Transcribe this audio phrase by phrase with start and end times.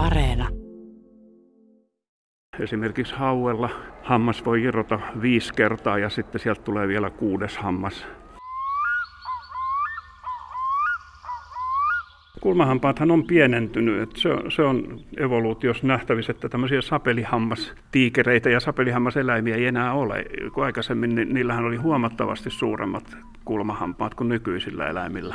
[0.00, 0.48] Areena.
[2.60, 3.70] Esimerkiksi hauella
[4.02, 8.06] hammas voi irrota viisi kertaa ja sitten sieltä tulee vielä kuudes hammas.
[12.40, 14.02] Kulmahampaathan on pienentynyt.
[14.02, 20.24] Että se, on, se on evoluutiossa nähtävissä, että tämmöisiä sapelihammastiikereitä ja sapelihammaseläimiä ei enää ole.
[20.54, 25.34] Kun aikaisemmin niin niillähän oli huomattavasti suuremmat kulmahampaat kuin nykyisillä eläimillä.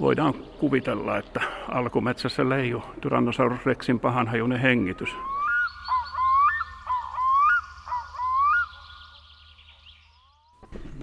[0.00, 5.08] Voidaan kuvitella, että alkumetsässä leiju Tyrannosaurus rexin pahanhajuinen hengitys.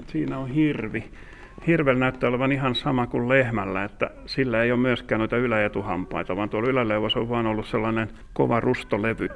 [0.07, 1.11] Siinä on hirvi.
[1.67, 6.49] Hirvel näyttää olevan ihan sama kuin lehmällä, että sillä ei ole myöskään noita yläetuhampaita, vaan
[6.49, 9.29] tuolla yläleuvossa on vaan ollut sellainen kova rustolevy.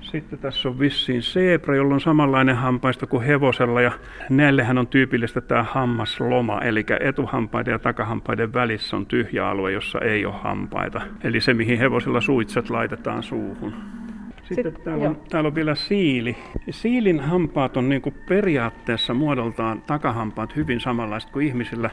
[0.00, 3.92] Sitten tässä on vissiin zebra, jolla on samanlainen hampaisto kuin hevosella, ja
[4.30, 10.26] näillehän on tyypillistä tämä hammasloma, eli etuhampaiden ja takahampaiden välissä on tyhjä alue, jossa ei
[10.26, 11.00] ole hampaita.
[11.24, 13.74] Eli se, mihin hevosella suitset laitetaan suuhun.
[14.44, 16.36] Sitten Sitten, täällä, on, täällä on vielä siili.
[16.70, 21.90] Siilin hampaat on niin kuin periaatteessa muodoltaan takahampaat hyvin samanlaiset kuin ihmisillä,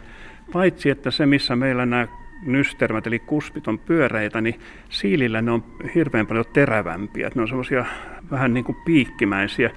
[0.54, 2.08] paitsi että se missä meillä nämä
[2.46, 5.64] nystermät eli kuspit on pyöreitä, niin siilillä ne on
[5.96, 7.32] hirveän paljon terävämpiä.
[7.36, 7.86] Ne on semmoisia
[8.32, 9.72] vähän niin kuin piikkimäisiä.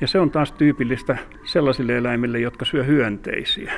[0.00, 3.72] Ja se on taas tyypillistä sellaisille eläimille, jotka syö hyönteisiä.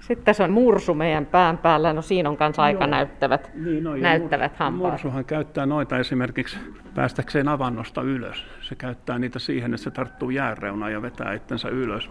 [0.00, 2.90] Sitten tässä on mursu meidän pään päällä, no siinä on myös aika Joo.
[2.90, 4.92] näyttävät, niin no, näyttävät hampaat.
[4.92, 6.58] Mursuhan käyttää noita esimerkiksi
[6.94, 8.44] päästäkseen avannosta ylös.
[8.60, 12.10] Se käyttää niitä siihen, että se tarttuu jääreunaan ja vetää itsensä ylös.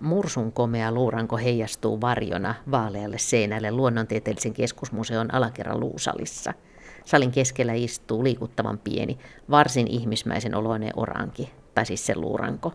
[0.00, 6.54] Mursun komea luuranko heijastuu varjona vaalealle seinälle Luonnontieteellisen keskusmuseon alakerran luusalissa.
[7.04, 9.18] Salin keskellä istuu liikuttavan pieni,
[9.50, 12.72] varsin ihmismäisen oloinen oranki, tai siis se luuranko.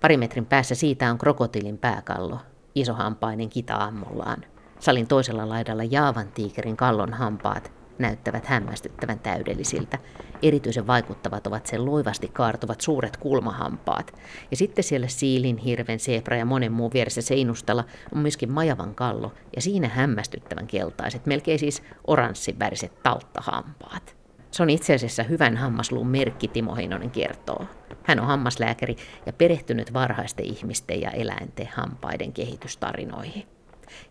[0.00, 2.38] Pari metrin päässä siitä on krokotiilin pääkallo,
[2.74, 4.44] isohampainen kita ammollaan.
[4.80, 9.98] Salin toisella laidalla Jaavan tiikerin kallon hampaat näyttävät hämmästyttävän täydellisiltä.
[10.42, 14.14] Erityisen vaikuttavat ovat sen loivasti kaartuvat suuret kulmahampaat.
[14.50, 19.32] Ja sitten siellä siilin, hirven, zebra ja monen muun vieressä seinustalla on myöskin majavan kallo
[19.56, 24.21] ja siinä hämmästyttävän keltaiset, melkein siis oranssiväriset talttahampaat.
[24.52, 27.66] Se on itse asiassa hyvän hammasluun merkki, Timo Heinonen kertoo.
[28.02, 28.96] Hän on hammaslääkäri
[29.26, 33.46] ja perehtynyt varhaisten ihmisten ja eläinten hampaiden kehitystarinoihin.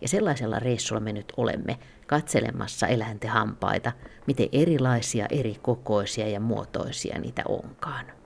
[0.01, 3.91] Ja sellaisella reissulla me nyt olemme katselemassa eläinten hampaita,
[4.27, 8.20] miten erilaisia, eri kokoisia ja muotoisia niitä onkaan.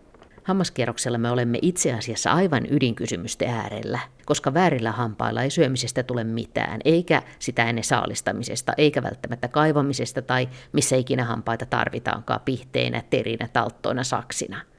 [0.45, 6.81] Hammaskierroksella me olemme itse asiassa aivan ydinkysymysten äärellä, koska väärillä hampailla ei syömisestä tule mitään,
[6.85, 14.03] eikä sitä ennen saalistamisesta, eikä välttämättä kaivamisesta tai missä ikinä hampaita tarvitaankaan pihteinä, terinä, talttoina,
[14.03, 14.61] saksina–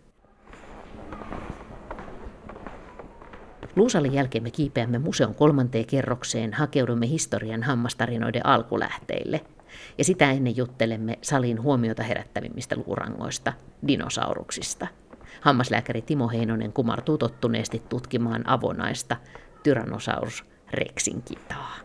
[3.76, 9.40] Luusalin jälkeen me kiipeämme museon kolmanteen kerrokseen, hakeudumme historian hammastarinoiden alkulähteille.
[9.98, 13.52] Ja sitä ennen juttelemme salin huomiota herättävimmistä luurangoista,
[13.88, 14.86] dinosauruksista.
[15.46, 19.16] Hammaslääkäri Timo Heinonen kumartuu tottuneesti tutkimaan avonaista
[19.62, 21.76] Tyrannosaurus rexin kitaa.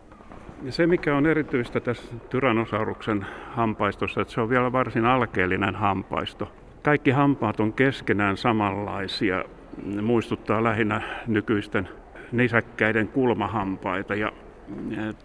[0.62, 6.52] Ja se, mikä on erityistä tässä Tyrannosauruksen hampaistossa, että se on vielä varsin alkeellinen hampaisto.
[6.82, 9.44] Kaikki hampaat on keskenään samanlaisia
[10.02, 11.88] muistuttaa lähinnä nykyisten
[12.32, 14.32] nisäkkäiden kulmahampaita ja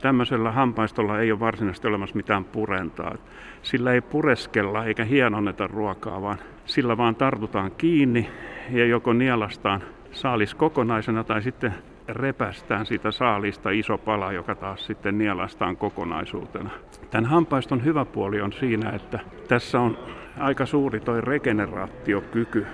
[0.01, 3.15] tämmöisellä hampaistolla ei ole varsinaisesti olemassa mitään purentaa.
[3.61, 8.29] Sillä ei pureskella eikä hienonneta ruokaa, vaan sillä vaan tartutaan kiinni
[8.69, 11.73] ja joko nielastaan saalis kokonaisena tai sitten
[12.07, 16.69] repästään siitä saalista iso pala, joka taas sitten nielastaan kokonaisuutena.
[17.11, 19.97] Tämän hampaiston hyvä puoli on siinä, että tässä on
[20.39, 22.65] aika suuri toi regeneraatiokyky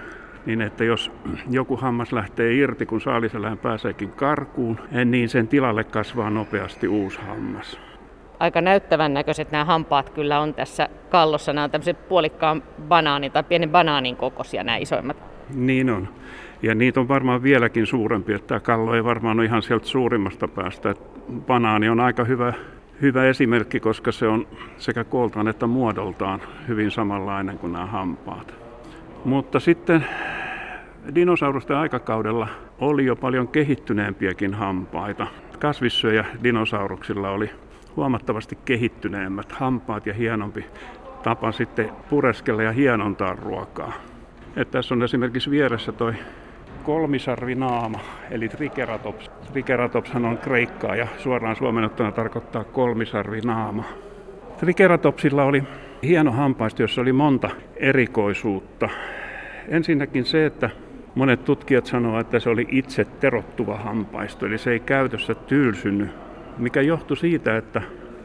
[0.46, 1.12] niin että jos
[1.50, 7.80] joku hammas lähtee irti, kun saaliseläin pääseekin karkuun, niin sen tilalle kasvaa nopeasti uusi hammas.
[8.40, 11.53] Aika näyttävän näköiset nämä hampaat kyllä on tässä kallossa.
[11.53, 15.18] Nämä on tämmöiset puolikkaan banaani tai pienen banaanin kokoisia nämä isoimmat.
[15.56, 16.08] Niin on.
[16.62, 20.48] Ja niitä on varmaan vieläkin suurempi, että tämä kallo ei varmaan ole ihan sieltä suurimmasta
[20.48, 20.96] päästä.
[21.48, 22.53] banaani on aika hyvä,
[23.02, 24.47] hyvä esimerkki, koska se on
[24.78, 28.53] sekä kooltaan että muodoltaan hyvin samanlainen kuin nämä hampaat.
[29.26, 30.06] Mutta sitten
[31.16, 32.47] dinosaurusten aikakaudella
[32.79, 35.28] oli jo paljon kehittyneempiäkin hampaita.
[35.59, 37.50] Kasvissyöjä dinosauruksilla oli
[37.96, 40.66] huomattavasti kehittyneemmät hampaat ja hienompi
[41.23, 43.94] tapa sitten pureskella ja hienontaa ruokaa.
[44.55, 46.14] Et tässä on esimerkiksi vieressä toi
[46.84, 48.00] kolmisarvinaama,
[48.32, 49.32] eli Triceratops.
[49.52, 53.84] Triceratopshan on kreikkaa ja suoraan suomennettuna tarkoittaa kolmisarvinaama.
[54.59, 55.64] Triceratopsilla oli
[56.03, 58.90] hieno hampaisto, jossa oli monta erikoisuutta.
[59.67, 60.70] Ensinnäkin se, että
[61.16, 66.10] monet tutkijat sanovat, että se oli itse terottuva hampaisto, eli se ei käytössä tylsynyt,
[66.58, 67.82] mikä johtui siitä, että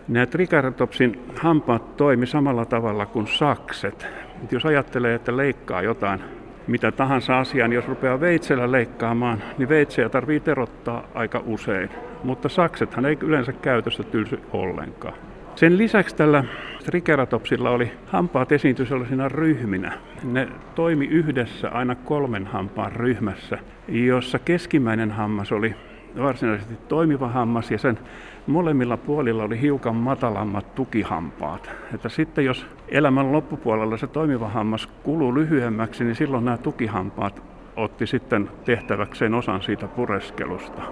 [0.09, 4.07] Nämä Triceratopsin hampaat toimi samalla tavalla kuin sakset.
[4.51, 6.21] Jos ajattelee, että leikkaa jotain
[6.67, 11.91] mitä tahansa asiaa, niin jos rupeaa veitsellä leikkaamaan, niin veitsejä tarvii terottaa aika usein.
[12.25, 15.15] Mutta saksethan ei yleensä käytössä tylsy ollenkaan.
[15.59, 16.45] Sen lisäksi tällä
[16.85, 19.93] Triceratopsilla oli hampaat esiintyi sellaisina ryhminä.
[20.25, 23.59] Ne toimi yhdessä aina kolmen hampaan ryhmässä,
[23.89, 25.75] jossa keskimmäinen hammas oli
[26.19, 27.99] varsinaisesti toimiva hammas ja sen
[28.47, 31.71] molemmilla puolilla oli hiukan matalammat tukihampaat.
[31.95, 37.43] Että sitten jos elämän loppupuolella se toimiva hammas kuluu lyhyemmäksi, niin silloin nämä tukihampaat
[37.77, 40.83] otti sitten tehtäväkseen osan siitä pureskelusta.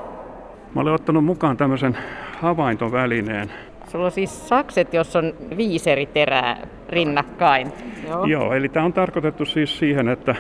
[0.75, 1.97] Mä olen ottanut mukaan tämmöisen
[2.41, 3.51] havaintovälineen.
[3.97, 7.73] Sulla on siis sakset, jos on viisi eri terää rinnakkain.
[8.09, 10.35] Joo, Joo eli tämä on tarkoitettu siis siihen, että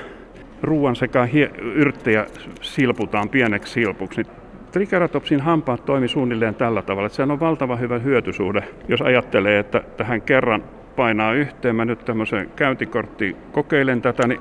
[0.63, 1.29] ruoan sekä
[1.75, 2.27] yrttejä
[2.61, 4.23] silputaan pieneksi silpuksi.
[4.23, 4.33] Niin
[4.73, 9.83] Triceratopsin hampaat toimi suunnilleen tällä tavalla, että sehän on valtava hyvä hyötysuhde, jos ajattelee, että
[9.97, 10.65] tähän kerran
[10.97, 11.77] painaa yhteen.
[11.77, 14.41] Mä nyt tämmöisen käyntikorttiin kokeilen tätä, niin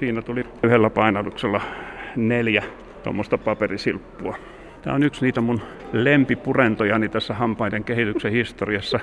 [0.00, 1.60] siinä tuli yhdellä painalluksella
[2.16, 2.62] neljä
[3.02, 4.36] tuommoista paperisilppua.
[4.84, 5.60] Tämä on yksi niitä mun
[5.92, 9.00] lempipurentojani tässä hampaiden kehityksen historiassa.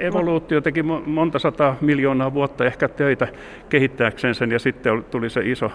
[0.00, 3.28] Evoluutio teki monta sataa miljoonaa vuotta ehkä töitä
[3.68, 5.70] kehittääkseen sen ja sitten tuli se iso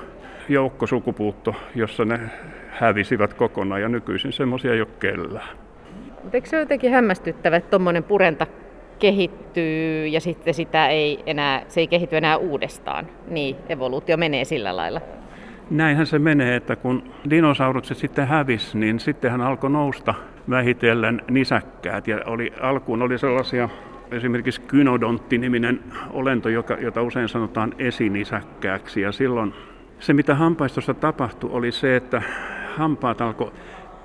[0.50, 2.20] joukko sukupuutto, jossa ne
[2.70, 5.58] hävisivät kokonaan ja nykyisin semmoisia ei ole kellään.
[6.24, 8.48] Mutta eikö se ole jotenkin hämmästyttävä, että tuommoinen purenta
[9.00, 13.08] kehittyy ja sitten sitä ei enää, se ei kehity enää uudestaan.
[13.28, 15.02] Niin, evoluutio menee sillä lailla.
[15.72, 20.14] Näinhän se menee, että kun dinosaurukset sitten hävisi, niin sittenhän alkoi nousta
[20.50, 22.08] vähitellen nisäkkäät.
[22.08, 23.70] Ja oli, alkuun oli sellaisia,
[24.12, 25.80] esimerkiksi kynodontti-niminen
[26.10, 29.02] olento, joka, jota usein sanotaan esinisäkkääksi.
[29.02, 29.54] Ja silloin
[30.00, 32.22] se, mitä hampaistossa tapahtui, oli se, että
[32.76, 33.52] hampaat alkoi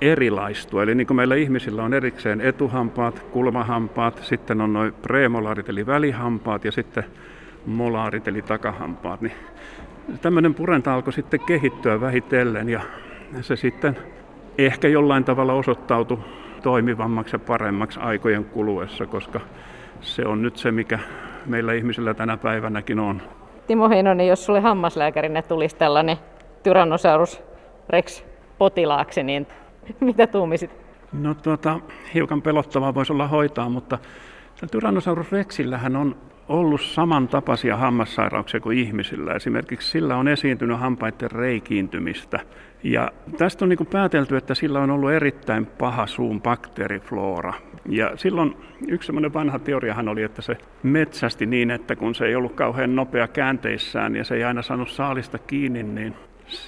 [0.00, 0.82] erilaistua.
[0.82, 6.64] Eli niin kuin meillä ihmisillä on erikseen etuhampaat, kulmahampaat, sitten on noin premolaarit eli välihampaat
[6.64, 7.04] ja sitten
[7.66, 9.32] molaarit eli takahampaat, niin
[10.22, 12.80] tämmöinen purenta alkoi sitten kehittyä vähitellen ja
[13.40, 13.98] se sitten
[14.58, 16.18] ehkä jollain tavalla osoittautui
[16.62, 19.40] toimivammaksi ja paremmaksi aikojen kuluessa, koska
[20.00, 20.98] se on nyt se, mikä
[21.46, 23.22] meillä ihmisillä tänä päivänäkin on.
[23.66, 26.16] Timo Heinonen, jos sulle hammaslääkärinä tulisi tällainen
[26.62, 27.42] Tyrannosaurus
[27.88, 28.22] Rex
[28.58, 29.46] potilaaksi, niin
[30.00, 30.70] mitä tuumisit?
[31.12, 31.80] No tuota,
[32.14, 33.98] hiukan pelottavaa voisi olla hoitaa, mutta
[34.70, 36.16] Tyrannosaurus Rexillähän on
[36.48, 39.32] ollut samantapaisia hammassairauksia kuin ihmisillä.
[39.32, 42.40] Esimerkiksi sillä on esiintynyt hampaiden reikiintymistä.
[42.82, 47.54] Ja tästä on niin päätelty, että sillä on ollut erittäin paha suun bakteerifloora.
[47.88, 48.56] Ja silloin
[48.88, 52.96] yksi semmoinen vanha teoriahan oli, että se metsästi niin, että kun se ei ollut kauhean
[52.96, 56.14] nopea käänteissään ja se ei aina saanut saalista kiinni, niin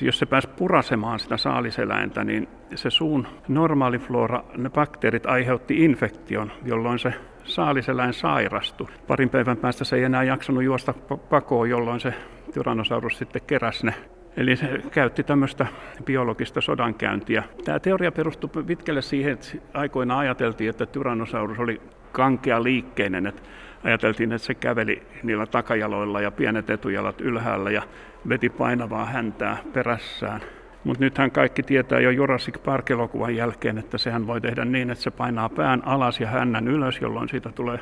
[0.00, 6.98] jos se pääsi purasemaan sitä saaliseläintä, niin se suun normaaliflora, ne bakteerit aiheutti infektion, jolloin
[6.98, 7.14] se
[7.48, 8.88] saaliseläin sairastui.
[9.06, 10.94] Parin päivän päästä se ei enää jaksanut juosta
[11.30, 12.14] pakoon, jolloin se
[12.52, 13.94] Tyrannosaurus sitten keräsi ne
[14.38, 15.66] Eli se käytti tämmöistä
[16.04, 17.42] biologista sodankäyntiä.
[17.64, 21.80] Tämä teoria perustuu pitkälle siihen, että aikoina ajateltiin, että Tyrannosaurus oli
[22.12, 23.26] kankea liikkeinen.
[23.26, 23.42] Että
[23.84, 27.82] ajateltiin, että se käveli niillä takajaloilla ja pienet etujalat ylhäällä ja
[28.28, 30.40] veti painavaa häntää perässään.
[30.88, 35.10] Mutta nythän kaikki tietää jo Jurassic Park-elokuvan jälkeen, että sehän voi tehdä niin, että se
[35.10, 37.78] painaa pään alas ja hännän ylös, jolloin siitä tulee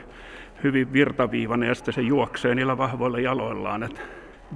[0.64, 3.82] hyvin virtaviivainen ja sitten se juoksee niillä vahvoilla jaloillaan.
[3.82, 4.02] Et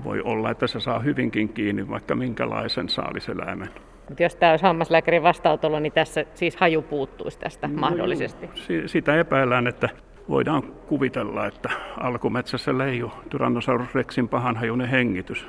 [0.05, 3.69] voi olla, että se saa hyvinkin kiinni vaikka minkälaisen saaliseläimen.
[4.09, 8.47] Mutta jos tämä olisi hammaslääkärin vastautulo, niin tässä siis haju puuttuisi tästä no mahdollisesti.
[8.47, 8.89] Juu.
[8.89, 9.89] Sitä epäillään, että
[10.29, 15.47] voidaan kuvitella, että alkumetsässä leiju Tyrannosaurus rexin pahanhajuinen hengitys.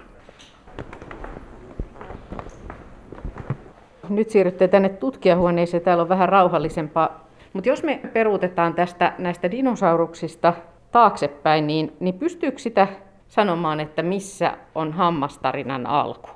[4.11, 7.27] Nyt siirrytte tänne tutkijahuoneeseen, täällä on vähän rauhallisempaa.
[7.53, 10.53] Mutta jos me peruutetaan tästä näistä dinosauruksista
[10.91, 12.87] taaksepäin, niin, niin pystyykö sitä
[13.27, 16.29] sanomaan, että missä on hammastarinan alku?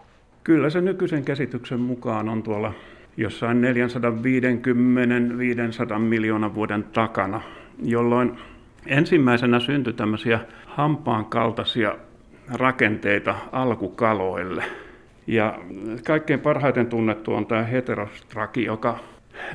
[0.43, 2.73] Kyllä se nykyisen käsityksen mukaan on tuolla
[3.17, 3.61] jossain
[5.95, 7.41] 450-500 miljoonan vuoden takana,
[7.83, 8.37] jolloin
[8.87, 11.95] ensimmäisenä syntyi tämmöisiä hampaan kaltaisia
[12.53, 14.63] rakenteita alkukaloille.
[15.27, 15.59] Ja
[16.07, 18.99] kaikkein parhaiten tunnettu on tämä heterostraki, joka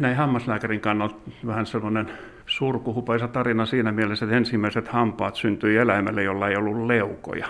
[0.00, 1.14] näin hammaslääkärin kannalta
[1.46, 2.10] vähän sellainen
[2.46, 7.46] surkuhupaisa tarina siinä mielessä, että ensimmäiset hampaat syntyi eläimelle, jolla ei ollut leukoja.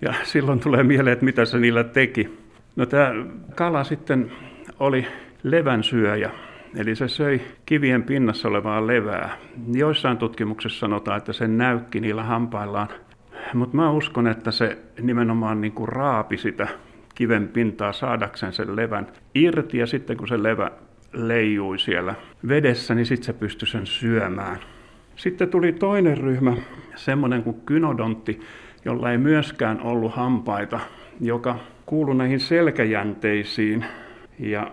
[0.00, 2.38] Ja silloin tulee mieleen, että mitä se niillä teki.
[2.76, 3.12] No tämä
[3.54, 4.32] kala sitten
[4.80, 5.06] oli
[5.42, 6.30] levän syöjä,
[6.76, 9.36] eli se söi kivien pinnassa olevaa levää.
[9.72, 12.88] Joissain tutkimuksissa sanotaan, että se näykki niillä hampaillaan,
[13.54, 16.68] mutta mä uskon, että se nimenomaan niin kuin raapi sitä
[17.16, 20.70] kiven pintaa saadakseen sen levän irti ja sitten kun se levä
[21.12, 22.14] leijui siellä
[22.48, 24.58] vedessä, niin sitten se pystyi sen syömään.
[25.16, 26.56] Sitten tuli toinen ryhmä,
[26.94, 28.40] semmoinen kuin kynodontti,
[28.84, 30.80] jolla ei myöskään ollut hampaita,
[31.20, 33.84] joka kuului näihin selkäjänteisiin.
[34.38, 34.70] Ja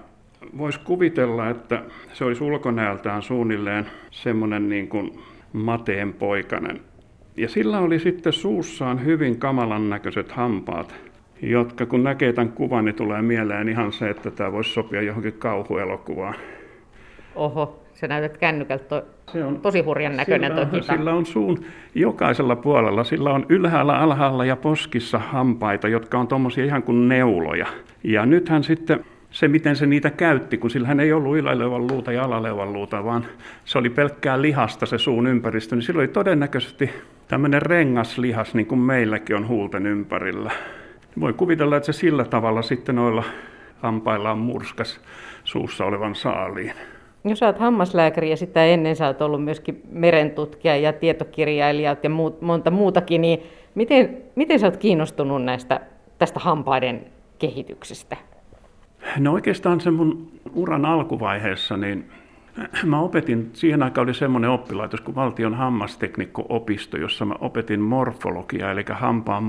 [0.57, 1.83] voisi kuvitella, että
[2.13, 5.19] se olisi ulkonäöltään suunnilleen semmoinen niin kuin
[5.53, 6.81] mateen poikanen.
[7.37, 10.95] Ja sillä oli sitten suussaan hyvin kamalan näköiset hampaat,
[11.43, 15.33] jotka kun näkee tämän kuvan, niin tulee mieleen ihan se, että tämä voisi sopia johonkin
[15.33, 16.35] kauhuelokuvaan.
[17.35, 21.65] Oho, se näytät kännykältä to, se on, tosi hurjan näköinen sillä on, sillä on suun
[21.95, 27.67] jokaisella puolella, sillä on ylhäällä, alhaalla ja poskissa hampaita, jotka on tuommoisia ihan kuin neuloja.
[28.03, 32.23] Ja nythän sitten se, miten se niitä käytti, kun sillä ei ollut ylälevan luuta ja
[32.23, 33.25] alalevan luuta, vaan
[33.65, 36.89] se oli pelkkää lihasta se suun ympäristö, niin sillä oli todennäköisesti
[37.27, 40.51] tämmöinen rengaslihas, niin kuin meilläkin on huulten ympärillä.
[41.19, 43.23] Voi kuvitella, että se sillä tavalla sitten noilla
[43.81, 45.01] hampaillaan murskas
[45.43, 46.73] suussa olevan saaliin.
[47.23, 52.41] Jos olet hammaslääkäri ja sitä ennen sä oot ollut myöskin merentutkija ja tietokirjailija ja muut,
[52.41, 53.43] monta muutakin, niin
[53.75, 55.81] miten, miten sä oot kiinnostunut näistä,
[56.17, 57.05] tästä hampaiden
[57.39, 58.17] kehityksestä?
[59.17, 62.09] No oikeastaan sen mun uran alkuvaiheessa, niin
[62.85, 68.85] mä opetin, siihen aikaan oli semmoinen oppilaitos kuin Valtion hammasteknikko-opisto, jossa mä opetin morfologiaa, eli
[68.91, 69.43] hampaan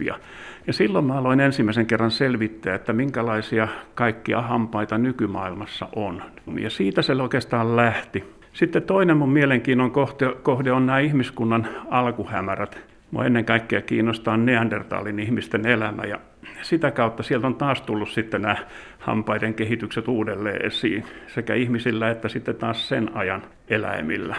[0.00, 0.30] muotooppia.
[0.66, 6.22] Ja silloin mä aloin ensimmäisen kerran selvittää, että minkälaisia kaikkia hampaita nykymaailmassa on.
[6.58, 8.24] Ja siitä se oikeastaan lähti.
[8.52, 12.78] Sitten toinen mun mielenkiinnon kohde, kohde on nämä ihmiskunnan alkuhämärät.
[13.10, 16.20] Mua ennen kaikkea kiinnostaa Neandertalin ihmisten elämä ja
[16.62, 18.56] sitä kautta sieltä on taas tullut sitten nämä
[18.98, 24.36] hampaiden kehitykset uudelleen esiin, sekä ihmisillä että sitten taas sen ajan eläimillä.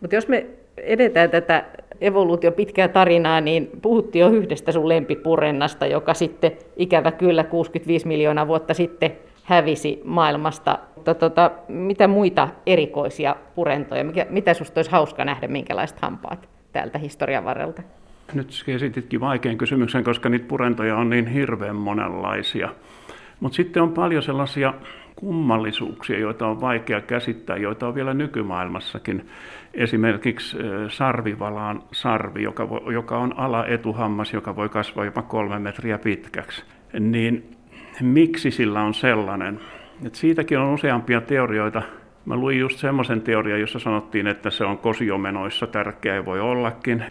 [0.00, 1.64] Mutta jos me edetään tätä
[2.00, 8.46] evoluutio pitkää tarinaa, niin puhuttiin jo yhdestä sun lempipurennasta, joka sitten ikävä kyllä 65 miljoonaa
[8.46, 9.12] vuotta sitten
[9.44, 10.78] hävisi maailmasta.
[11.18, 17.44] Tota, mitä muita erikoisia purentoja, mikä, mitä susta olisi hauska nähdä, minkälaiset hampaat täältä historian
[17.44, 17.82] varrelta?
[18.34, 22.68] Nyt esititkin vaikean kysymyksen, koska niitä purentoja on niin hirveän monenlaisia.
[23.40, 24.74] Mutta sitten on paljon sellaisia
[25.16, 29.28] kummallisuuksia, joita on vaikea käsittää, joita on vielä nykymaailmassakin.
[29.74, 30.56] Esimerkiksi
[30.88, 36.64] sarvivalaan sarvi, joka, voi, joka on alaetuhammas, joka voi kasvaa jopa kolme metriä pitkäksi.
[37.00, 37.56] Niin
[38.00, 39.60] miksi sillä on sellainen?
[40.06, 41.82] Et siitäkin on useampia teorioita.
[42.26, 47.04] Mä luin just semmoisen teorian, jossa sanottiin, että se on kosiomenoissa tärkeä ja voi ollakin.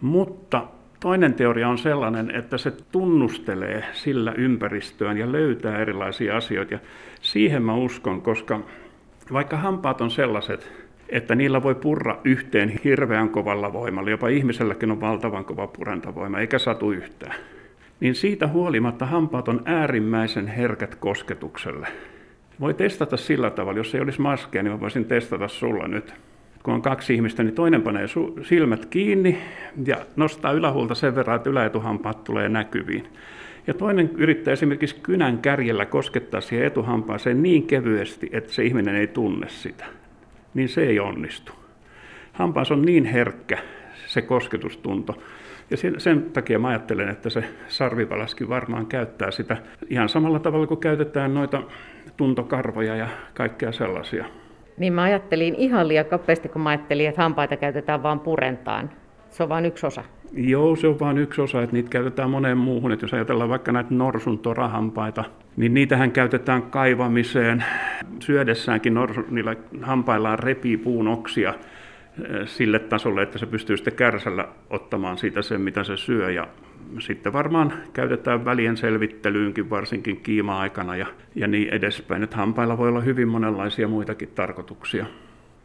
[0.00, 0.62] Mutta
[1.00, 6.74] toinen teoria on sellainen, että se tunnustelee sillä ympäristöön ja löytää erilaisia asioita.
[6.74, 6.80] Ja
[7.20, 8.60] siihen mä uskon, koska
[9.32, 10.72] vaikka hampaat on sellaiset,
[11.08, 16.58] että niillä voi purra yhteen hirveän kovalla voimalla, jopa ihmiselläkin on valtavan kova purentavoima, eikä
[16.58, 17.34] satu yhtään.
[18.00, 21.88] Niin siitä huolimatta hampaat on äärimmäisen herkät kosketukselle.
[22.60, 26.14] Voi testata sillä tavalla, jos ei olisi maskeja, niin mä voisin testata sulla nyt
[26.66, 28.06] kun on kaksi ihmistä, niin toinen panee
[28.42, 29.38] silmät kiinni
[29.86, 33.08] ja nostaa ylähuulta sen verran, että yläetuhampaat tulee näkyviin.
[33.66, 39.06] Ja toinen yrittää esimerkiksi kynän kärjellä koskettaa siihen etuhampaaseen niin kevyesti, että se ihminen ei
[39.06, 39.84] tunne sitä.
[40.54, 41.52] Niin se ei onnistu.
[42.32, 43.58] Hampaas on niin herkkä
[44.06, 45.22] se kosketustunto.
[45.70, 49.56] Ja sen takia mä ajattelen, että se sarvipalaskin varmaan käyttää sitä
[49.90, 51.62] ihan samalla tavalla kuin käytetään noita
[52.16, 54.24] tuntokarvoja ja kaikkea sellaisia.
[54.78, 58.90] Niin mä ajattelin ihan liian kapeasti, kun mä ajattelin, että hampaita käytetään vain purentaan.
[59.30, 60.04] Se on vain yksi osa.
[60.32, 62.92] Joo, se on vain yksi osa, että niitä käytetään moneen muuhun.
[62.92, 65.24] Että jos ajatellaan vaikka näitä norsun torahampaita,
[65.56, 67.64] niin niitähän käytetään kaivamiseen.
[68.20, 74.48] Syödessäänkin norsu, niillä hampaillaan repii puun oksia eh, sille tasolle, että se pystyy sitten kärsällä
[74.70, 76.30] ottamaan siitä sen, mitä se syö.
[76.30, 76.48] Ja
[76.98, 82.22] sitten varmaan käytetään välien selvittelyynkin, varsinkin kiima-aikana ja, ja niin edespäin.
[82.22, 85.06] Että hampailla voi olla hyvin monenlaisia muitakin tarkoituksia.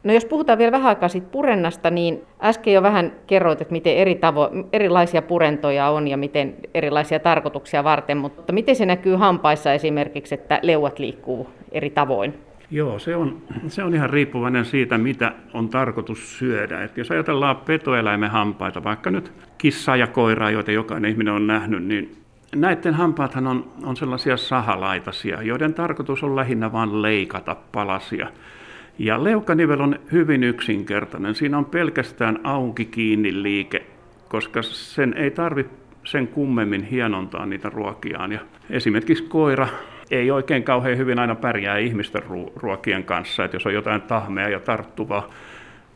[0.03, 3.97] No jos puhutaan vielä vähän aikaa siitä purennasta, niin äsken jo vähän kerroit, että miten
[3.97, 9.73] eri tavo- erilaisia purentoja on ja miten erilaisia tarkoituksia varten, mutta miten se näkyy hampaissa
[9.73, 12.33] esimerkiksi, että leuat liikkuu eri tavoin?
[12.71, 16.83] Joo, se on, se on ihan riippuvainen siitä, mitä on tarkoitus syödä.
[16.83, 21.83] Et jos ajatellaan petoeläimen hampaita, vaikka nyt kissaa ja koiraa, joita jokainen ihminen on nähnyt,
[21.83, 22.15] niin
[22.55, 28.27] näiden hampaathan on, on sellaisia sahalaitasia, joiden tarkoitus on lähinnä vain leikata palasia.
[28.99, 31.35] Ja leukanivel on hyvin yksinkertainen.
[31.35, 33.85] Siinä on pelkästään auki kiinni liike,
[34.29, 35.73] koska sen ei tarvitse
[36.03, 38.31] sen kummemmin hienontaa niitä ruokiaan.
[38.31, 39.67] Ja esimerkiksi koira
[40.11, 42.23] ei oikein kauhean hyvin aina pärjää ihmisten
[42.55, 43.45] ruokien kanssa.
[43.45, 45.29] Että jos on jotain tahmea ja tarttuvaa,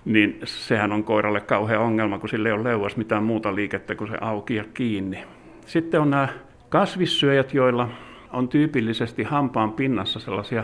[0.05, 4.10] niin sehän on koiralle kauhean ongelma, kun sille ei ole leuas mitään muuta liikettä kuin
[4.10, 5.24] se auki ja kiinni.
[5.65, 6.27] Sitten on nämä
[6.69, 7.89] kasvissyöjät, joilla
[8.34, 10.63] on tyypillisesti hampaan pinnassa sellaisia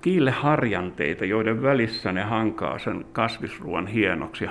[0.00, 4.46] kiilleharjanteita, joiden välissä ne hankaa sen kasvisruoan hienoksi.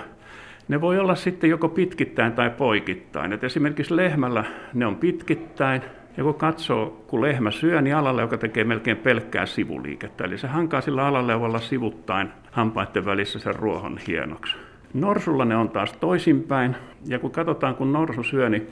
[0.68, 3.34] Ne voi olla sitten joko pitkittäin tai poikittain.
[3.34, 4.44] Et esimerkiksi lehmällä
[4.74, 5.82] ne on pitkittäin,
[6.18, 10.24] ja kun katsoo, kun lehmä syö, niin alalle, joka tekee melkein pelkkää sivuliikettä.
[10.24, 14.56] Eli se hankaa sillä alaleuvalla sivuttain hampaiden välissä sen ruohon hienoksi.
[14.94, 16.76] Norsulla ne on taas toisinpäin.
[17.08, 18.68] Ja kun katsotaan, kun norsu syö, niin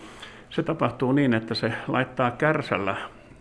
[0.50, 2.96] se tapahtuu niin, että se laittaa kärsällä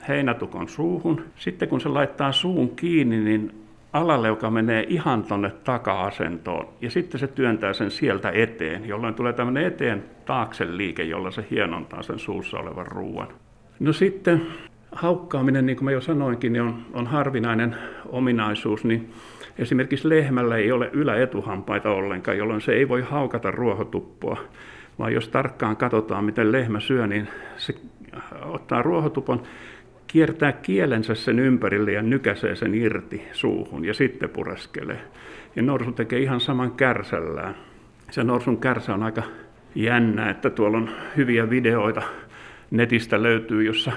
[0.09, 1.25] heinätukon suuhun.
[1.37, 7.27] Sitten kun se laittaa suun kiinni, niin alaleuka menee ihan tuonne taka-asentoon ja sitten se
[7.27, 12.59] työntää sen sieltä eteen, jolloin tulee tämmöinen eteen taakse liike, jolla se hienontaa sen suussa
[12.59, 13.29] olevan ruoan.
[13.81, 14.43] No sitten
[14.93, 19.13] haukkaaminen, niin kuin mä jo sanoinkin, niin on, on harvinainen ominaisuus, niin
[19.59, 24.41] esimerkiksi lehmällä ei ole yläetuhampaita ollenkaan, jolloin se ei voi haukata ruohotuppoa,
[24.99, 27.75] vaan jos tarkkaan katsotaan, miten lehmä syö, niin se
[28.45, 29.43] ottaa ruohotupon,
[30.07, 35.01] kiertää kielensä sen ympärille ja nykäsee sen irti suuhun ja sitten pureskelee.
[35.57, 37.55] Ja norsu tekee ihan saman kärsällään.
[38.11, 39.23] Se norsun kärsä on aika
[39.75, 42.03] jännä, että tuolla on hyviä videoita
[42.71, 43.93] netistä löytyy, jossa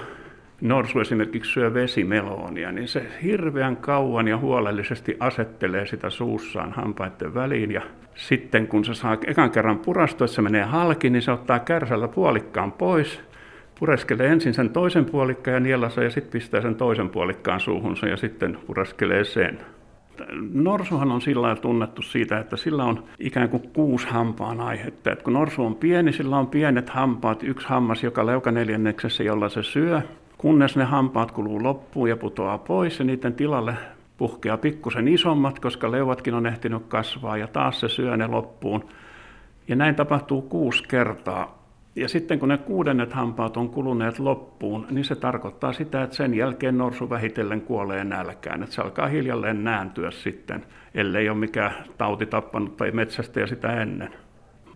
[0.60, 7.70] norsu esimerkiksi syö vesimeloonia, niin se hirveän kauan ja huolellisesti asettelee sitä suussaan hampaiden väliin
[7.70, 7.82] ja
[8.14, 12.72] sitten kun se saa ekan kerran purastua, se menee halki, niin se ottaa kärsällä puolikkaan
[12.72, 13.20] pois,
[13.80, 18.16] pureskelee ensin sen toisen puolikkaan ja nielassa ja sitten pistää sen toisen puolikkaan suuhunsa ja
[18.16, 19.58] sitten pureskelee sen.
[20.52, 25.12] Norsuhan on sillä lailla tunnettu siitä, että sillä on ikään kuin kuusi hampaan aihetta.
[25.12, 29.62] Et kun norsu on pieni, sillä on pienet hampaat, yksi hammas joka leukaneljänneksessä, jolla se
[29.62, 30.02] syö,
[30.38, 33.74] kunnes ne hampaat kuluu loppuun ja putoaa pois ja niiden tilalle
[34.16, 38.84] puhkeaa pikkusen isommat, koska leuvatkin on ehtinyt kasvaa ja taas se syö ne loppuun.
[39.68, 41.61] Ja näin tapahtuu kuusi kertaa.
[41.96, 46.34] Ja sitten kun ne kuudennet hampaat on kuluneet loppuun, niin se tarkoittaa sitä, että sen
[46.34, 48.62] jälkeen norsu vähitellen kuolee nälkään.
[48.62, 53.82] Että se alkaa hiljalleen nääntyä sitten, ellei ole mikään tauti tappanut tai metsästä ja sitä
[53.82, 54.10] ennen.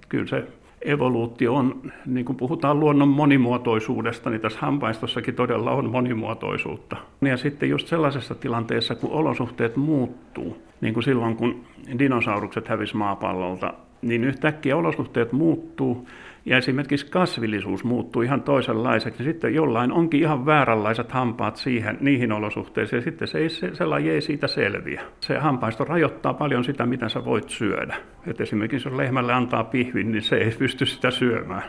[0.09, 0.45] Kyllä se
[0.83, 6.97] evoluutio on, niin kuin puhutaan luonnon monimuotoisuudesta, niin tässä hampaistossakin todella on monimuotoisuutta.
[7.21, 11.65] Ja sitten just sellaisessa tilanteessa, kun olosuhteet muuttuu, niin kuin silloin kun
[11.99, 16.09] dinosaurukset hävisi maapallolta, niin yhtäkkiä olosuhteet muuttuu
[16.47, 19.25] ja esimerkiksi kasvillisuus muuttuu ihan toisenlaiseksi.
[19.25, 23.85] Sitten jollain onkin ihan vääränlaiset hampaat siihen, niihin olosuhteisiin, ja sitten se ei, se, se
[23.85, 25.03] laji ei siitä selviä.
[25.21, 27.97] Se hampaisto rajoittaa paljon sitä, mitä sä voit syödä.
[28.27, 31.63] Et esimerkiksi jos lehmälle antaa pihvin, niin se ei pysty sitä syömään.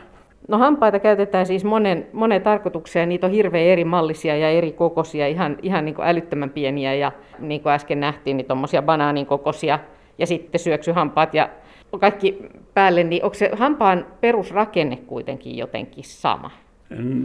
[0.47, 3.09] No hampaita käytetään siis monen, monen tarkoitukseen.
[3.09, 7.11] Niitä on hirveän eri mallisia ja eri kokoisia, ihan, ihan niin kuin älyttömän pieniä ja
[7.39, 9.79] niin kuin äsken nähtiin, niin tuommoisia banaanin kokoisia
[10.17, 11.49] ja sitten syöksyhampaat ja
[11.99, 12.37] kaikki
[12.73, 16.51] päälle, niin onko se hampaan perusrakenne kuitenkin jotenkin sama?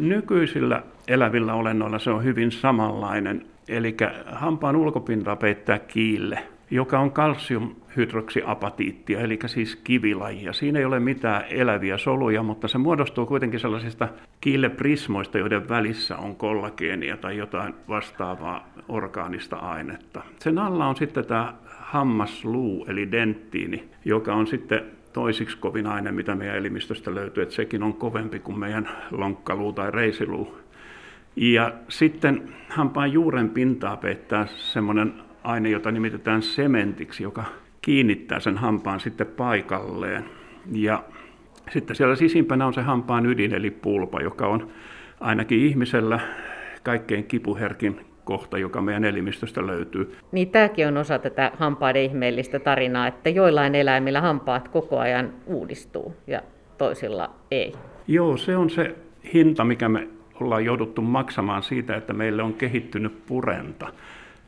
[0.00, 3.46] Nykyisillä elävillä olennoilla se on hyvin samanlainen.
[3.68, 6.38] Eli hampaan ulkopinta peittää kiille,
[6.70, 10.52] joka on kalsiumhydroksiapatiittia, eli siis kivilajia.
[10.52, 14.09] Siinä ei ole mitään eläviä soluja, mutta se muodostuu kuitenkin sellaisista
[14.40, 20.22] kiilleprismoista, joiden välissä on kollageenia tai jotain vastaavaa orgaanista ainetta.
[20.38, 21.55] Sen alla on sitten tämä
[21.92, 27.83] hammasluu eli denttiini, joka on sitten toisiksi kovin aine, mitä meidän elimistöstä löytyy, että sekin
[27.83, 30.59] on kovempi kuin meidän lonkkaluu tai reisiluu.
[31.37, 37.44] Ja sitten hampaan juuren pintaa peittää semmoinen aine, jota nimitetään sementiksi, joka
[37.83, 40.24] kiinnittää sen hampaan sitten paikalleen.
[40.72, 41.05] Ja
[41.70, 44.68] sitten siellä sisimpänä on se hampaan ydin eli pulpa, joka on
[45.20, 46.20] ainakin ihmisellä
[46.83, 50.16] kaikkein kipuherkin kohta, joka meidän elimistöstä löytyy.
[50.32, 56.14] Niin tämäkin on osa tätä hampaiden ihmeellistä tarinaa, että joillain eläimillä hampaat koko ajan uudistuu
[56.26, 56.42] ja
[56.78, 57.72] toisilla ei.
[58.08, 58.94] Joo, se on se
[59.35, 60.08] hinta, mikä me
[60.40, 63.92] ollaan jouduttu maksamaan siitä, että meille on kehittynyt purenta.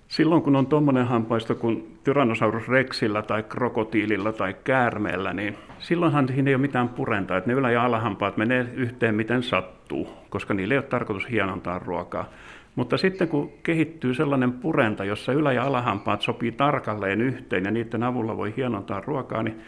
[0.08, 6.50] Silloin kun on tuommoinen hampaisto kuin Tyrannosaurus rexillä tai krokotiililla tai käärmeellä, niin silloinhan siinä
[6.50, 10.74] ei ole mitään purentaa, että ne ylä- ja alahampaat menee yhteen miten sattuu, koska niille
[10.74, 12.28] ei ole tarkoitus hienontaa ruokaa.
[12.76, 18.02] Mutta sitten kun kehittyy sellainen purenta, jossa ylä- ja alahampaat sopii tarkalleen yhteen ja niiden
[18.02, 19.60] avulla voi hienontaa ruokaa, niin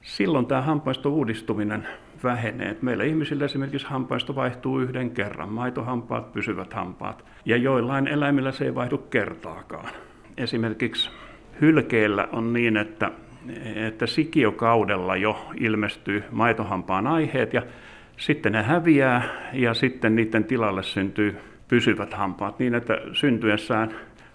[0.00, 1.86] silloin tämä hampaiston uudistuminen
[2.24, 2.76] vähenee.
[2.82, 8.74] Meillä ihmisillä esimerkiksi hampaisto vaihtuu yhden kerran, maitohampaat, pysyvät hampaat, ja joillain eläimillä se ei
[8.74, 9.88] vaihdu kertaakaan.
[10.36, 11.10] Esimerkiksi
[11.60, 13.10] hylkeellä on niin, että,
[13.74, 17.62] että sikiokaudella jo ilmestyy maitohampaan aiheet, ja
[18.16, 19.22] sitten ne häviää,
[19.52, 21.36] ja sitten niiden tilalle syntyy
[21.72, 23.90] pysyvät hampaat niin, että syntyessään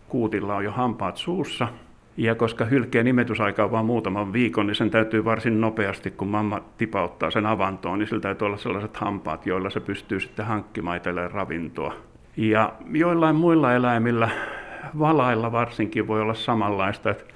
[0.08, 1.68] kuutilla on jo hampaat suussa.
[2.18, 6.62] Ja koska hylkeen imetysaika on vain muutaman viikon, niin sen täytyy varsin nopeasti, kun mamma
[6.78, 11.32] tipauttaa sen avantoon, niin sillä täytyy olla sellaiset hampaat, joilla se pystyy sitten hankkimaan itselleen
[11.32, 11.94] ravintoa.
[12.38, 14.30] Ja joillain muilla eläimillä
[15.00, 17.34] valailla varsinkin voi olla samanlaista, että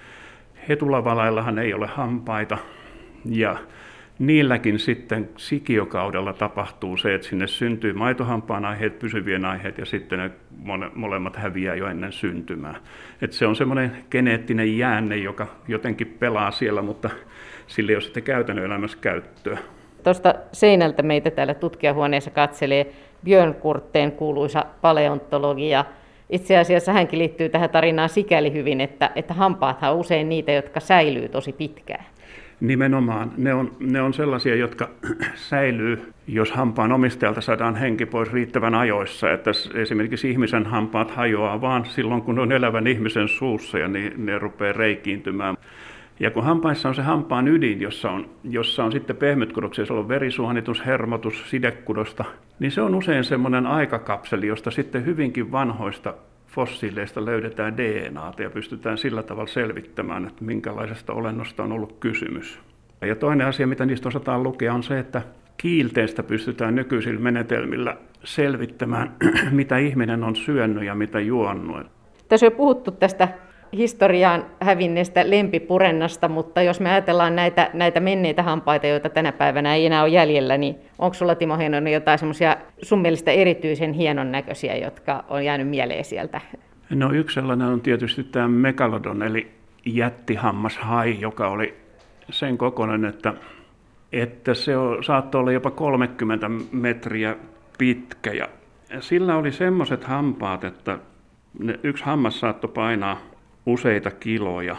[0.69, 2.57] hetulavalaillahan ei ole hampaita
[3.25, 3.55] ja
[4.21, 10.31] niilläkin sitten sikiokaudella tapahtuu se, että sinne syntyy maitohampaan aiheet, pysyvien aiheet ja sitten ne
[10.95, 12.75] molemmat häviää jo ennen syntymää.
[13.21, 17.09] Et se on semmoinen geneettinen jäänne, joka jotenkin pelaa siellä, mutta
[17.67, 19.57] sille ei ole sitten käytännön elämässä käyttöä.
[20.03, 25.85] Tuosta seinältä meitä täällä tutkijahuoneessa katselee Björn Kurtteen kuuluisa paleontologia.
[26.29, 30.79] Itse asiassa hänkin liittyy tähän tarinaan sikäli hyvin, että, että hampaathan on usein niitä, jotka
[30.79, 32.05] säilyy tosi pitkään.
[32.61, 33.31] Nimenomaan.
[33.37, 34.89] Ne on, ne on sellaisia, jotka
[35.49, 39.31] säilyy, jos hampaan omistajalta saadaan henki pois riittävän ajoissa.
[39.31, 44.39] Että esimerkiksi ihmisen hampaat hajoaa vaan silloin, kun on elävän ihmisen suussa ja ne, ne
[44.39, 45.57] rupeaa reikiintymään.
[46.19, 50.07] Ja kun hampaissa on se hampaan ydin, jossa on, jossa on sitten pehmytkudoksia, se on
[50.07, 52.25] verisuonitus, hermotus, sidekudosta,
[52.59, 56.13] niin se on usein semmoinen aikakapseli, josta sitten hyvinkin vanhoista
[56.51, 62.59] fossiileista löydetään DNAta ja pystytään sillä tavalla selvittämään, että minkälaisesta olennosta on ollut kysymys.
[63.01, 65.21] Ja toinen asia, mitä niistä osataan lukea, on se, että
[65.57, 69.15] kiilteistä pystytään nykyisillä menetelmillä selvittämään,
[69.51, 71.87] mitä ihminen on syönyt ja mitä juonut.
[72.27, 73.27] Tässä on jo puhuttu tästä
[73.77, 79.85] historiaan hävinneestä lempipurennasta, mutta jos me ajatellaan näitä, näitä menneitä hampaita, joita tänä päivänä ei
[79.85, 84.77] enää ole jäljellä, niin onko sulla Timo Heinonen jotain semmoisia sun mielestä erityisen hienon näköisiä,
[84.77, 86.41] jotka on jäänyt mieleen sieltä?
[86.89, 89.51] No yksi sellainen on tietysti tämä megalodon, eli
[89.85, 91.77] jättihammashai, joka oli
[92.29, 93.33] sen kokoinen, että,
[94.11, 94.73] että se
[95.05, 97.35] saattoi olla jopa 30 metriä
[97.77, 98.47] pitkä ja
[98.99, 100.99] sillä oli semmoiset hampaat, että
[101.59, 103.30] ne, yksi hammas saattoi painaa
[103.65, 104.75] useita kiloja.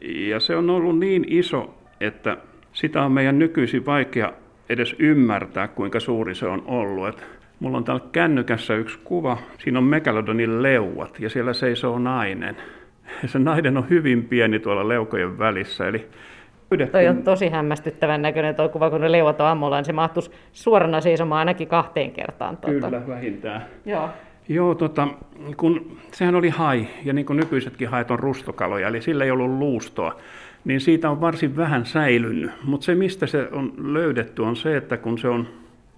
[0.00, 2.36] Ja se on ollut niin iso, että
[2.72, 4.32] sitä on meidän nykyisin vaikea
[4.68, 7.08] edes ymmärtää, kuinka suuri se on ollut.
[7.08, 7.24] Et
[7.60, 12.56] mulla on täällä kännykässä yksi kuva, siinä on Megalodonin leuat ja siellä seisoo nainen.
[13.22, 16.08] Ja se nainen on hyvin pieni tuolla leukojen välissä, eli
[16.68, 16.92] Pyydettiin.
[16.92, 20.30] Toi on tosi hämmästyttävän näköinen tuo kuva, kun ne leuat on ammolla, niin se mahtuisi
[20.52, 22.56] suorana seisomaan ainakin kahteen kertaan.
[22.56, 22.86] Tuota.
[22.86, 23.66] Kyllä, vähintään.
[23.86, 24.08] Joo.
[24.48, 25.08] Joo, tota,
[25.56, 29.50] kun sehän oli hai, ja niin kuin nykyisetkin hait on rustokaloja, eli sillä ei ollut
[29.50, 30.16] luustoa,
[30.64, 32.50] niin siitä on varsin vähän säilynyt.
[32.64, 35.48] Mutta se, mistä se on löydetty, on se, että kun se on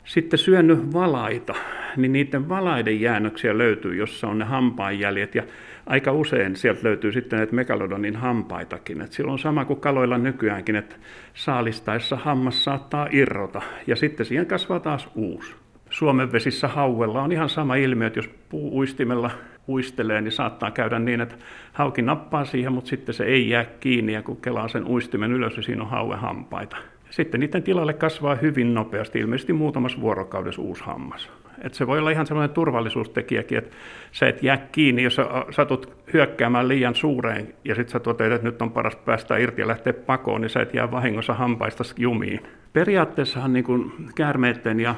[0.05, 1.55] sitten syönyt valaita,
[1.97, 5.43] niin niiden valaiden jäännöksiä löytyy, jossa on ne hampaanjäljet, ja
[5.87, 9.01] aika usein sieltä löytyy sitten näitä megalodonin hampaitakin.
[9.01, 10.97] Et silloin sama kuin kaloilla nykyäänkin, että
[11.35, 15.60] saalistaessa hammas saattaa irrota, ja sitten siihen kasvaa taas uusi.
[15.91, 19.31] Suomen vesissä hauella on ihan sama ilmiö, että jos puu uistimella
[19.69, 21.35] uistelee, niin saattaa käydä niin, että
[21.73, 25.57] hauki nappaa siihen, mutta sitten se ei jää kiinni ja kun kelaa sen uistimen ylös,
[25.57, 26.77] niin siinä on hauen hampaita.
[27.11, 31.31] Sitten niiden tilalle kasvaa hyvin nopeasti, ilmeisesti muutamassa vuorokaudessa uusi hammas.
[31.63, 33.77] Et se voi olla ihan sellainen turvallisuustekijäkin, että
[34.13, 38.47] sä et jää kiinni, jos sä satut hyökkäämään liian suureen ja sitten sä toteat, että
[38.49, 42.41] nyt on paras päästä irti ja lähteä pakoon, niin sä et jää vahingossa hampaista jumiin.
[42.73, 44.95] Periaatteessahan niin kuin käärmeiden ja,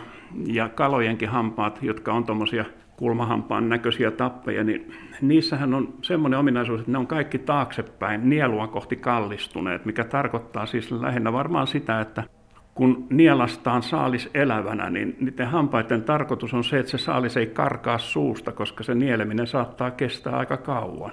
[0.47, 2.65] ja kalojenkin hampaat, jotka on tuommoisia
[2.97, 8.97] kulmahampaan näköisiä tappeja, niin niissähän on semmoinen ominaisuus, että ne on kaikki taaksepäin nielua kohti
[8.97, 12.25] kallistuneet, mikä tarkoittaa siis lähinnä varmaan sitä, että
[12.75, 17.99] kun nielastaan saalis elävänä, niin niiden hampaiden tarkoitus on se, että se saalis ei karkaa
[17.99, 21.13] suusta, koska se nieleminen saattaa kestää aika kauan.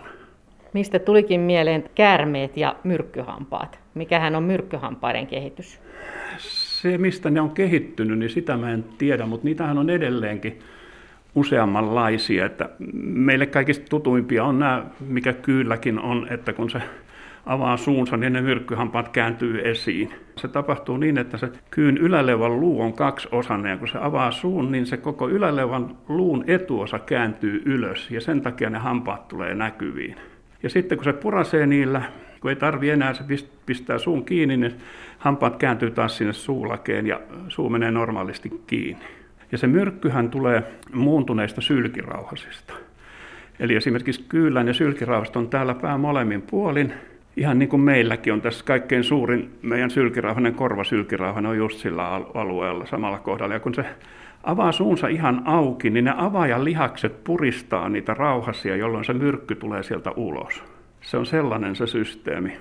[0.74, 3.80] Mistä tulikin mieleen käärmeet ja myrkkyhampaat?
[3.94, 5.80] Mikähän on myrkkyhampaiden kehitys?
[6.82, 10.60] Se, mistä ne on kehittynyt, niin sitä mä en tiedä, mutta niitähän on edelleenkin
[11.36, 12.46] useammanlaisia.
[12.46, 12.70] Että
[13.04, 16.82] meille kaikista tutuimpia on nämä, mikä kyylläkin on, että kun se
[17.46, 20.14] avaa suunsa, niin ne myrkkyhampaat kääntyy esiin.
[20.36, 24.32] Se tapahtuu niin, että se kyyn yläleuvan luu on kaksi osanne, ja kun se avaa
[24.32, 29.56] suun, niin se koko yläleuvan luun etuosa kääntyy ylös, ja sen takia ne hampaat tulee
[29.56, 30.16] näkyviin.
[30.64, 32.02] Ja sitten kun se purasee niillä,
[32.42, 33.24] kun ei tarvi enää, se
[33.66, 34.76] pistää suun kiinni, niin
[35.20, 39.06] hampaat kääntyy taas sinne suulakeen, ja suu menee normaalisti kiinni.
[39.52, 42.74] Ja se myrkkyhän tulee muuntuneista sylkirauhasista.
[43.60, 46.94] Eli esimerkiksi kyylän ja sylkirauhasta on täällä pää molemmin puolin,
[47.38, 52.86] ihan niin kuin meilläkin on tässä kaikkein suurin meidän sylkirauhanen, korvasylkirauhanen on just sillä alueella
[52.86, 53.54] samalla kohdalla.
[53.54, 53.86] Ja kun se
[54.44, 59.84] avaa suunsa ihan auki, niin ne avaajan lihakset puristaa niitä rauhasia, jolloin se myrkky tulee
[59.84, 60.64] sieltä ulos.
[61.02, 62.58] Se on sellainen se systeemi.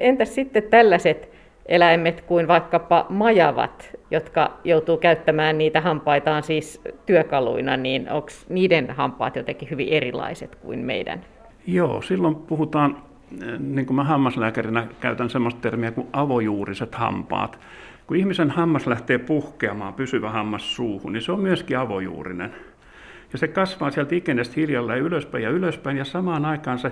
[0.00, 1.28] Entäs sitten tällaiset
[1.68, 9.36] eläimet kuin vaikkapa majavat, jotka joutuu käyttämään niitä hampaitaan siis työkaluina, niin onko niiden hampaat
[9.36, 11.24] jotenkin hyvin erilaiset kuin meidän?
[11.66, 12.96] Joo, silloin puhutaan
[13.58, 17.58] niin kuin mä hammaslääkärinä käytän sellaista termiä kuin avojuuriset hampaat.
[18.06, 22.54] Kun ihmisen hammas lähtee puhkeamaan, pysyvä hammas suuhun, niin se on myöskin avojuurinen.
[23.32, 26.90] Ja se kasvaa sieltä ikenestä hiljalleen ylöspäin ja ylöspäin ja samaan aikaan se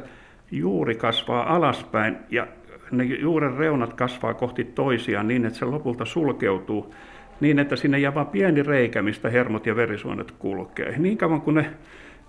[0.51, 2.47] juuri kasvaa alaspäin ja
[2.91, 6.95] ne juuren reunat kasvaa kohti toisiaan niin, että se lopulta sulkeutuu
[7.41, 10.95] niin, että sinne jää vain pieni reikä, mistä hermot ja verisuonet kulkee.
[10.99, 11.71] Niin kauan kun, ne,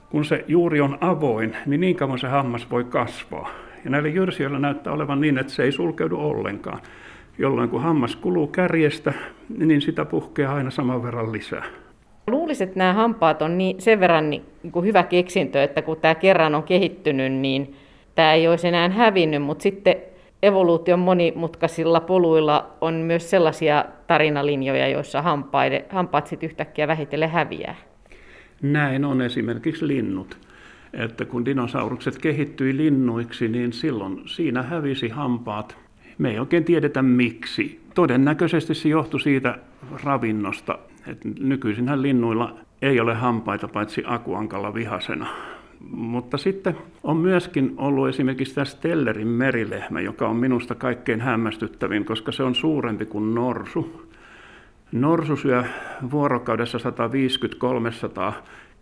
[0.09, 3.49] kun se juuri on avoin, niin niin kauan se hammas voi kasvaa.
[3.83, 6.79] Ja näillä jyrsijöillä näyttää olevan niin, että se ei sulkeudu ollenkaan.
[7.37, 9.13] Jolloin kun hammas kuluu kärjestä,
[9.57, 11.65] niin sitä puhkeaa aina saman verran lisää.
[12.27, 16.15] Luulisin, että nämä hampaat on niin, sen verran niin kuin hyvä keksintö, että kun tämä
[16.15, 17.75] kerran on kehittynyt, niin
[18.15, 19.95] tämä ei olisi enää hävinnyt, mutta sitten
[20.45, 27.75] evoluution monimutkaisilla poluilla on myös sellaisia tarinalinjoja, joissa hampaide, hampaat sitten yhtäkkiä vähitellen häviää.
[28.61, 30.37] Näin on esimerkiksi linnut.
[30.93, 35.77] Että kun dinosaurukset kehittyi linnuiksi, niin silloin siinä hävisi hampaat.
[36.17, 37.81] Me ei oikein tiedetä miksi.
[37.95, 39.57] Todennäköisesti se johtui siitä
[40.03, 45.27] ravinnosta, että nykyisinhän linnuilla ei ole hampaita paitsi akuankalla vihasena.
[45.89, 52.31] Mutta sitten on myöskin ollut esimerkiksi tämä Stellerin merilehmä, joka on minusta kaikkein hämmästyttävin, koska
[52.31, 54.09] se on suurempi kuin norsu.
[54.91, 55.63] Norsu syö
[56.11, 58.33] vuorokaudessa 150-300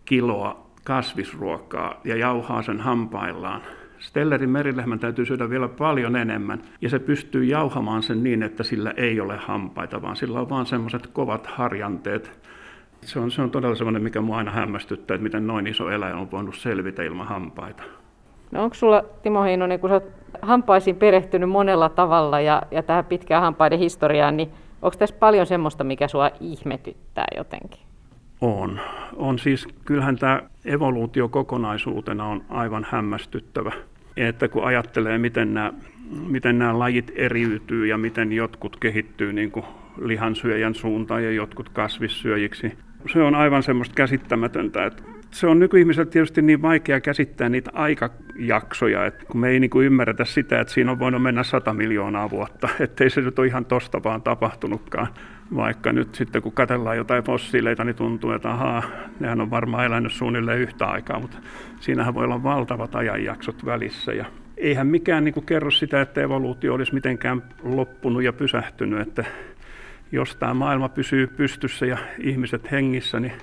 [0.06, 3.62] kiloa kasvisruokaa ja jauhaa sen hampaillaan.
[4.00, 8.94] Stellerin merilehmän täytyy syödä vielä paljon enemmän ja se pystyy jauhamaan sen niin, että sillä
[8.98, 12.50] ei ole hampaita, vaan sillä on vain semmoiset kovat harjanteet,
[13.12, 16.16] se on, se on todella sellainen, mikä mua aina hämmästyttää, että miten noin iso eläin
[16.16, 17.84] on voinut selvitä ilman hampaita.
[18.52, 20.04] No onko sulla, Timo Heinonen, kun sä oot
[20.42, 24.50] hampaisiin perehtynyt monella tavalla ja, ja tähän pitkään hampaiden historiaan, niin
[24.82, 27.80] onko tässä paljon semmoista, mikä sua ihmetyttää jotenkin?
[28.42, 28.80] On.
[29.16, 33.72] On siis, kyllähän tämä evoluutio kokonaisuutena on aivan hämmästyttävä.
[34.18, 35.74] Että kun ajattelee, miten nämä,
[36.28, 39.66] miten nämä lajit eriytyy ja miten jotkut kehittyy niin kuin
[40.02, 42.78] lihansyöjän suuntaan ja jotkut kasvissyöjiksi,
[43.14, 49.06] se on aivan semmoista käsittämätöntä, että se on nykyihmisellä tietysti niin vaikea käsittää niitä aikajaksoja,
[49.06, 52.30] että kun me ei niin kuin ymmärretä sitä, että siinä on voinut mennä 100 miljoonaa
[52.30, 55.08] vuotta, ettei se nyt ole ihan tosta vaan tapahtunutkaan.
[55.56, 58.84] Vaikka nyt sitten kun katsellaan jotain fossiileita, niin tuntuu, että ahaa,
[59.20, 61.38] nehän on varmaan elänyt suunnilleen yhtä aikaa, mutta
[61.80, 64.14] siinähän voi olla valtavat ajanjaksot välissä.
[64.14, 64.26] Ja
[64.58, 69.26] eihän mikään niin kuin kerro sitä, että evoluutio olisi mitenkään loppunut ja pysähtynyt, että
[70.14, 73.34] jos tämä maailma pysyy pystyssä ja ihmiset hengissä, niin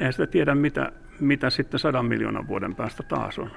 [0.00, 3.50] ei sitä tiedä, mitä, mitä sitten sadan miljoonan vuoden päästä taas on.